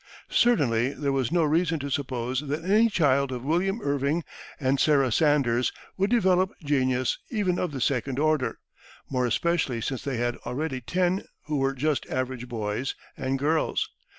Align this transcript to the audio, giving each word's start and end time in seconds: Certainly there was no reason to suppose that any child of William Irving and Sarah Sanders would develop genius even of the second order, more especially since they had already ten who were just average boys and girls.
Certainly 0.31 0.93
there 0.93 1.11
was 1.11 1.31
no 1.31 1.43
reason 1.43 1.77
to 1.81 1.91
suppose 1.91 2.39
that 2.47 2.65
any 2.65 2.89
child 2.89 3.31
of 3.31 3.43
William 3.43 3.79
Irving 3.83 4.23
and 4.59 4.79
Sarah 4.79 5.11
Sanders 5.11 5.71
would 5.95 6.09
develop 6.09 6.55
genius 6.63 7.19
even 7.29 7.59
of 7.59 7.71
the 7.71 7.79
second 7.79 8.17
order, 8.17 8.57
more 9.11 9.27
especially 9.27 9.79
since 9.79 10.01
they 10.03 10.17
had 10.17 10.37
already 10.37 10.81
ten 10.81 11.25
who 11.43 11.57
were 11.57 11.73
just 11.75 12.07
average 12.09 12.49
boys 12.49 12.95
and 13.15 13.37
girls. 13.37 13.91